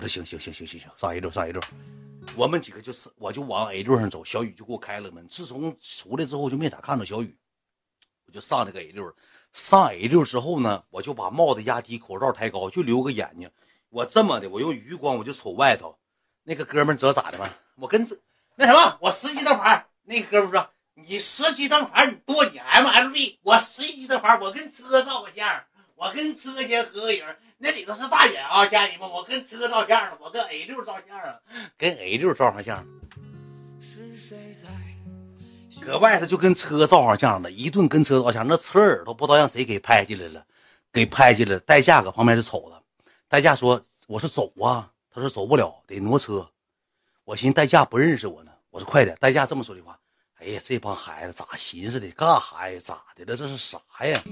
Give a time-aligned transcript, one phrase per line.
[0.00, 1.60] 我说行行行行行行，上 A 六上 A 六。
[2.34, 5.28] 我们几个就是，我就往 A 六上走，小雨就给我开了门。
[5.28, 7.36] 自从出来之后，就没咋看着小雨，
[8.24, 9.14] 我就上那个 A 六。
[9.52, 13.50] 上 A 六之后呢，我就把帽子压低，口罩抬高，就留个眼睛。
[13.90, 15.98] 我这么的，我用余光我就瞅外头，
[16.44, 17.50] 那个哥们知道咋的吗？
[17.74, 18.08] 我跟
[18.56, 19.86] 那什么，我十级灯牌。
[20.04, 25.62] 那哥们说：“你十级灯牌，你多你 MLB，我十级灯牌，我跟车照个相，
[26.00, 27.22] 我跟车先合个影。
[27.58, 31.42] 那里头是大远啊，家人们，我跟车照相了，我跟 A 六照相了，
[31.76, 32.86] 跟 A 六照上相。
[35.82, 40.42] 搁外头就跟车照上相了，一顿跟车照相，那车耳朵不知道让谁给拍进来了，
[40.90, 41.60] 给拍进来了。
[41.60, 42.82] 代驾搁旁边就瞅着，
[43.28, 46.48] 代驾说：“我说走啊。”他说：“走不了，得挪车。”
[47.24, 49.98] 我寻思代驾不认识我呢，我说：“快点。”代驾这么说的话
[50.40, 52.10] ：“哎呀，这帮孩子咋寻思的？
[52.12, 52.80] 干啥呀？
[52.80, 53.36] 咋的了？
[53.36, 54.22] 这是啥呀？”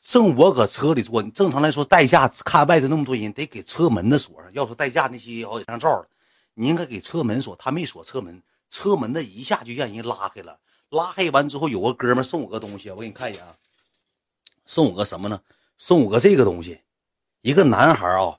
[0.00, 4.50] 正我搁车里坐，正常来说，代驾看外头那么多人，得给车门的锁上。
[4.54, 6.06] 要说代驾那些好几张照，
[6.54, 8.42] 你应该给车门锁，他没锁车门。
[8.70, 13.54] 车门的一下就让人拉开了，拉开完之后，有个哥们送我个东西，我给你看一眼啊，
[14.64, 15.42] 送我个什么呢？
[15.76, 16.80] 送我个这个东西，
[17.42, 18.38] 一个男孩啊，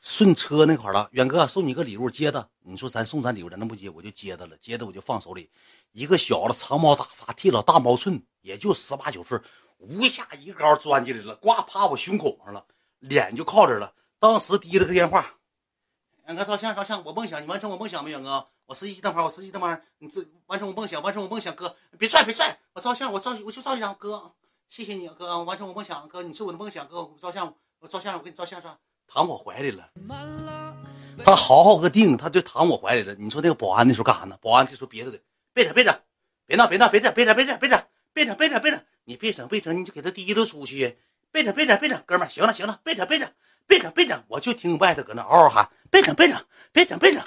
[0.00, 2.48] 顺车那块了，远哥送你个礼物，接他。
[2.64, 3.90] 你说咱送咱礼物，咱能不接？
[3.90, 5.50] 我就接他了，接他我就放手里，
[5.92, 9.38] 一个小子长毛大碴，剃了大毛寸，也就十八九岁，
[9.78, 12.66] 无下一高钻进来了，呱趴我胸口上了，
[12.98, 15.34] 脸就靠这了，当时提了个电话，
[16.26, 18.48] 远哥照相照相，我梦想你完成我梦想没，远哥。
[18.64, 24.32] 我十一级灯牌，我十一级灯牌，你这完成我梦想，完成我梦想，哥，别拽，别拽，我照相，我照，我就照一张，哥，
[24.70, 29.90] 谢谢你，哥，完成我梦想，哥，你是我的梦想，哥，我照相，我照相，我给你照相，照，躺我怀里了，
[31.22, 33.14] 他好好个腚，他就躺我怀里了。
[33.16, 34.38] 你说那个保安那时候干啥呢？
[34.40, 35.20] 保安就说别的的，
[35.52, 35.94] 别整，别整，
[36.46, 40.98] 别闹，别闹，别整，别整，别整，别整，别整，别整，别整，你别整，别整，你就给他提溜出去，
[41.30, 43.28] 别整，别整，别整，哥们儿，行了，行了，别整，别整，
[43.66, 47.22] 别整，别整，我就听外头搁那嗷嗷喊，别整，别整，别整，别整。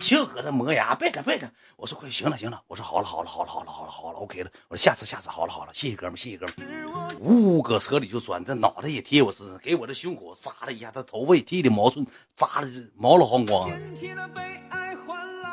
[0.00, 1.46] 就搁那磨牙，别整别整。
[1.76, 4.50] 我说快行了行了，我说好了好了好了好了好了好了，OK 了。
[4.68, 7.14] 我说下次下次好了好了，谢谢哥们儿谢谢哥们儿。
[7.20, 13.76] 呜，搁车里就钻，这脑袋也贴我身上，给我这胸口扎了一下，他头发也剃的毛寸扎的毛了黄光了，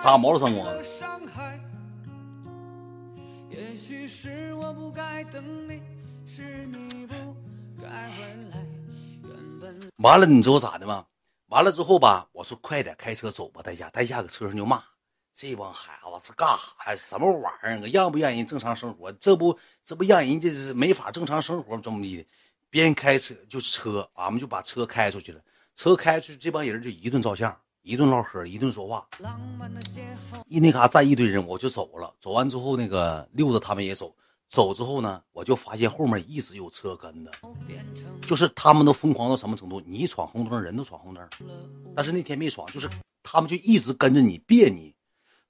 [0.01, 0.73] 扎毛了黄光。
[3.57, 5.81] 也许是我不该等你，
[6.27, 7.15] 是你不
[7.81, 8.63] 该回来。
[9.23, 11.03] 原本完了，你知道咋的吗？
[11.47, 14.83] 完了之后吧，我说快点开车走吧，代驾，代驾搁车上就骂
[15.33, 16.95] 这帮孩子是干啥呀？
[16.95, 17.89] 什么玩意儿？
[17.91, 19.11] 让不让人正常生活？
[19.13, 22.25] 这不这不让人家是没法正常生活，这么地的。
[22.69, 25.41] 边开车就车，俺们就把车开出去了。
[25.73, 29.07] 车开出去，这帮人就一顿照相，一顿唠嗑，一顿说话。
[30.49, 32.13] 一那嘎站一堆人，我就走了。
[32.19, 34.13] 走完之后，那个六子他们也走。
[34.49, 37.31] 走之后呢，我就发现后面一直有车跟着，
[38.27, 39.81] 就是他们都疯狂到什么程度？
[39.85, 41.29] 你闯红灯，人都闯红灯，
[41.95, 42.89] 但是那天没闯，就是
[43.23, 44.93] 他们就一直跟着你，别你，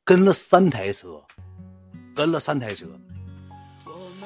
[0.04, 1.19] 跟了三台车，
[2.16, 2.86] 跟了三台车。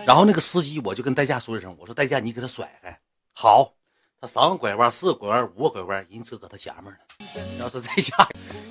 [0.05, 2.99] 然后那个司机，我就跟代驾说一声，我说代驾，你给他甩开，
[3.31, 3.73] 好。
[4.19, 6.99] 他三个拐弯，四个拐弯，五个拐弯，人车搁他前面呢。
[7.59, 8.27] 要是在家，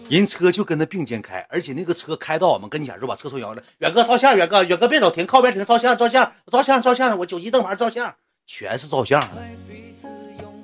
[0.09, 3.63] 人车就跟他并肩开，而且那个车开到我们跟前就把车窗摇了。
[3.79, 7.19] 远哥照相，远哥，远哥别走，停靠边停，照相，照相，照相，照相。
[7.19, 8.15] 我九级灯牌照相，
[8.47, 9.23] 全是照相。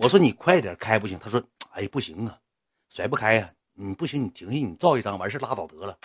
[0.00, 1.18] 我说你快点开不行？
[1.18, 2.38] 他说哎不行啊，
[2.88, 3.50] 甩不开呀。
[3.78, 5.96] 你不行，你停下，你照一张完事拉倒得了。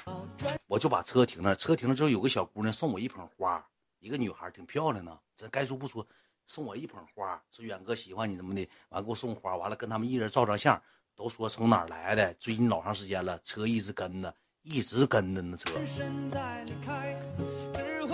[0.67, 3.65] 我就把车停了，车停了之后有个小姑娘送我一捧花，
[3.99, 6.05] 一个女孩挺漂亮的，咱该说不说。
[6.47, 10.81] 送我一捧花，说远哥喜欢你怎么的，完给我送花，完了跟他们一人照张相，
[11.21, 15.69] 都说从哪儿来的，追你老长时间了，车一直跟着，一直跟着那车。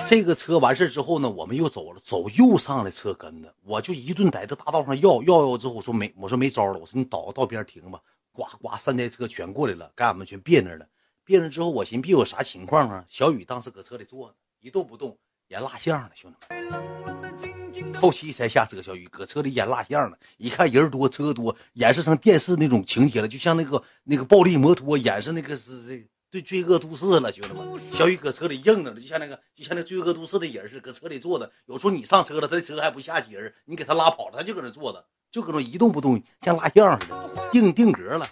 [0.06, 8.02] 这个车完事之后呢，我们又走了，走又上来车跟着，我就一顿在这大道上要要要之后，我说没，我说没招了，我说你倒道边停吧，
[8.34, 10.86] 呱呱三台车全过来了，给俺们全别那了，
[11.24, 13.06] 别那之后我寻思别有啥情况啊？
[13.08, 15.18] 小雨当时搁车里坐呢，一动不动，
[15.50, 17.94] 演蜡像呢，兄弟们。
[17.94, 20.18] 后期才下车，小雨搁车里演蜡像呢。
[20.38, 27.66] 一看人多车多，演示成电视那种情节了，就像那个那个暴力摩托演示那个是这对罪恶都市了，兄弟们。
[27.94, 31.50] 小雨搁车里硬着了，就像那个就像那罪恶都市的人似的，搁车里坐着。
[31.66, 38.30] 有时候你上车了，他的车还不下去人，你给他拉跑了，他就搁那坐着，就搁那一动不动，像蜡像似的，定定格了，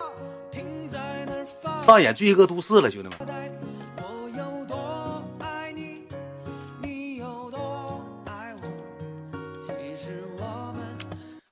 [1.86, 3.45] 上演罪恶都市了，兄弟们。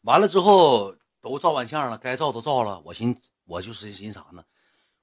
[0.03, 2.81] 完了之后都照完相了，该照都照了。
[2.83, 4.43] 我寻我就是寻啥呢？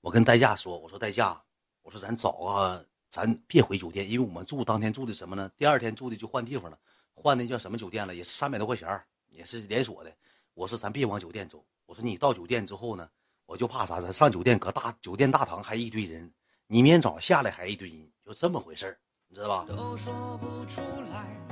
[0.02, 1.40] 我跟代驾说：“我说代驾，
[1.82, 5.50] 我说咱找个，咱别回酒店，因为我们住当天住的什么呢？
[5.56, 6.78] 第二天住的就换地方了，
[7.14, 8.14] 换的叫什么酒店了？
[8.14, 10.12] 也是三百多块钱，也是连锁的。
[10.52, 11.64] 我说咱别往酒店走。
[11.86, 13.08] 我说你到酒店之后呢，
[13.46, 14.02] 我就怕啥？
[14.02, 16.30] 咱上酒店，搁大酒店大堂还一堆人，
[16.66, 18.98] 你明天早上下来还一堆人，就这么回事
[19.28, 19.64] 你知道吧？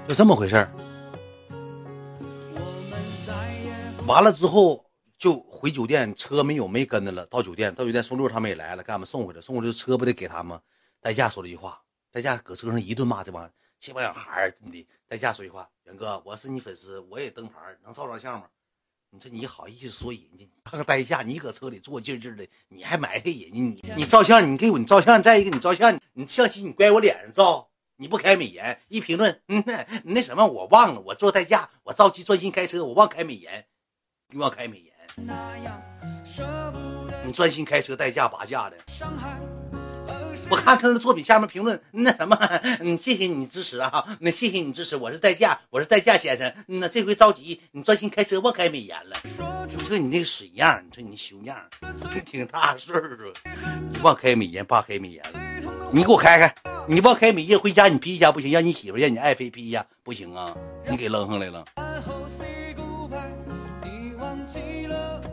[0.07, 0.69] 就这么回事
[4.09, 4.87] 完了之后
[5.19, 7.27] 就回酒店，车没有没跟着了。
[7.27, 9.41] 到酒店，到酒店，宋六他们也来了，给俺们送回来。
[9.43, 10.59] 送回来车不得给他们？
[11.03, 11.79] 代驾说了一句话，
[12.11, 14.89] 代驾搁车上一顿骂这帮这帮小孩儿，真的。
[15.07, 18.47] 代驾说一句话：“元哥，我是你粉丝，我也登牌，能照张相吗？”
[19.11, 20.49] 你说你好意思说人家？
[20.65, 23.51] 看看代驾，你搁车里坐劲劲的，你还埋汰人家？
[23.53, 25.23] 你你照相，你给我你照相。
[25.23, 33.67] 再一个，你照相，你相机你乖我脸上照，你不开美颜，一评论，嗯那那什么，我忘了，我坐代驾，我着急专心开车，我忘开美颜，
[34.31, 34.93] 你忘开美颜。
[37.25, 38.77] 你专心开车，代驾拔驾的。
[40.51, 42.37] 我看他的作品下面评论那什么，
[42.81, 49.17] 嗯，谢谢你支持啊，那谢谢你支持，我是代驾，我是代驾先生，那这回着急，你专心开车，忘开美颜了。
[49.69, 51.59] 你说你那个水样，你说你那熊样，
[52.27, 53.33] 挺大岁数，
[54.03, 55.41] 忘开美颜，爸开美颜了，
[55.91, 56.55] 你给我开开，
[56.87, 60.55] 你忘开美颜，回家你批一下不行，让你媳妇让你爱妃批一下不行啊，
[60.87, 61.65] 你给扔上来了。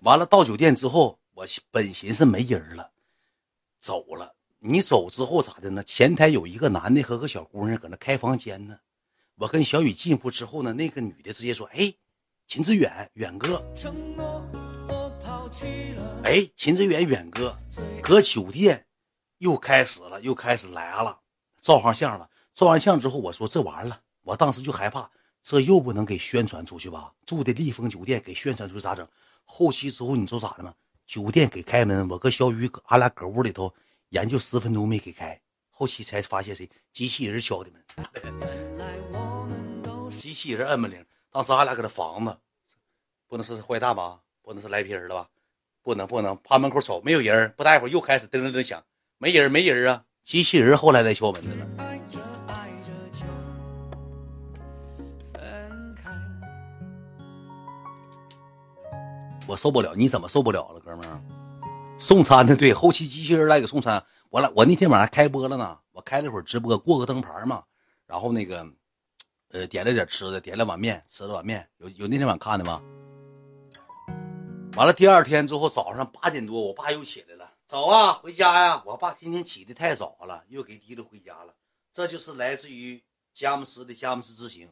[0.06, 2.92] 完了到酒店之后，我本寻思没人了，
[3.80, 4.36] 走了。
[4.60, 5.84] 你走之后咋的呢？
[5.84, 8.78] 前台有一个男的和个小姑娘搁那开房间呢。
[9.38, 11.92] 我跟小雨进屋之后呢，那个女的直接说：“哎，
[12.46, 13.58] 秦志远，远哥。”
[16.24, 17.58] 哎，秦志远，远哥，
[18.04, 18.86] 搁酒店
[19.40, 21.20] 又开始了，又开始来了，
[21.62, 22.30] 照上相了。
[22.54, 25.10] 照完相之后，我说这完了，我当时就害怕，
[25.46, 27.14] 这又不能给宣传出去吧？
[27.24, 29.08] 住的丽枫酒店给宣传出去咋整？
[29.44, 30.74] 后期之后你知道咋的吗？
[31.06, 33.72] 酒店给开门，我跟小雨搁俺俩搁屋里头。
[34.10, 35.40] 研究十分钟没给开，
[35.70, 37.86] 后期才发现谁机器人敲的门。
[40.10, 42.36] 机器人摁门铃，当时俺俩搁那房子，
[43.28, 44.20] 不能是坏蛋吧？
[44.42, 45.30] 不能是来皮人了吧？
[45.84, 48.84] 不能不能，趴门口瞅没有人，不大一会儿又开始噔噔噔响，
[49.20, 50.06] 没人没人啊！
[50.24, 51.95] 机器人后来来敲门的了。
[59.48, 61.22] 我受不了，你怎么受不了了，哥们儿？
[62.00, 64.04] 送餐的对，后期机器人来给送餐。
[64.30, 67.64] 我来，我那天晚上开播了呢，我开了会儿直播，过个灯牌嘛。
[68.06, 68.68] 然后那个，
[69.50, 71.68] 呃，点了点吃的，点了碗面，吃了碗面。
[71.78, 72.82] 有有那天晚上看的吗？
[74.76, 78.84] 完了，第二天之后早上八点多，我爸又起来了，走啊，回家呀。
[78.86, 81.54] 我爸今天起的太早了，又给提溜回家了。
[81.94, 83.02] 这就是来自于
[83.34, 84.70] 佳木斯的佳木斯之行。